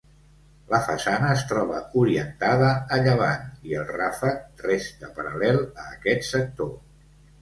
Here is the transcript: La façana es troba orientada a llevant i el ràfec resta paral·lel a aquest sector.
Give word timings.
La 0.69 0.77
façana 0.85 1.27
es 1.33 1.43
troba 1.51 1.81
orientada 2.05 2.71
a 2.97 2.99
llevant 3.07 3.45
i 3.73 3.77
el 3.83 3.87
ràfec 3.99 4.67
resta 4.71 5.15
paral·lel 5.19 5.63
a 5.83 5.89
aquest 5.99 6.27
sector. 6.31 6.73